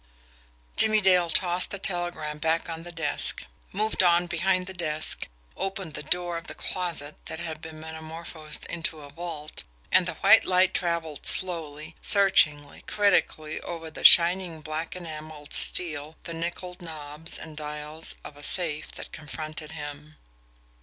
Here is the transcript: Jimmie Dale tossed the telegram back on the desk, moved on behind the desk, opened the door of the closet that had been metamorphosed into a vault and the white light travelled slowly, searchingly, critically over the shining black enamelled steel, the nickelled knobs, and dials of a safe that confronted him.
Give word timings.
Jimmie 0.77 0.99
Dale 0.99 1.29
tossed 1.29 1.69
the 1.69 1.77
telegram 1.77 2.39
back 2.39 2.67
on 2.67 2.81
the 2.81 2.91
desk, 2.91 3.43
moved 3.71 4.01
on 4.01 4.25
behind 4.25 4.65
the 4.65 4.73
desk, 4.73 5.27
opened 5.55 5.93
the 5.93 6.01
door 6.01 6.39
of 6.39 6.47
the 6.47 6.55
closet 6.55 7.23
that 7.27 7.39
had 7.39 7.61
been 7.61 7.79
metamorphosed 7.79 8.65
into 8.65 9.01
a 9.01 9.11
vault 9.11 9.61
and 9.91 10.07
the 10.07 10.15
white 10.15 10.43
light 10.43 10.73
travelled 10.73 11.27
slowly, 11.27 11.95
searchingly, 12.01 12.81
critically 12.87 13.59
over 13.61 13.91
the 13.91 14.03
shining 14.03 14.61
black 14.61 14.95
enamelled 14.95 15.53
steel, 15.53 16.15
the 16.23 16.33
nickelled 16.33 16.81
knobs, 16.81 17.37
and 17.37 17.55
dials 17.55 18.15
of 18.23 18.35
a 18.35 18.41
safe 18.43 18.91
that 18.93 19.11
confronted 19.11 19.73
him. 19.73 20.15